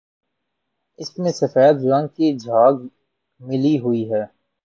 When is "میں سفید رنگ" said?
1.19-2.07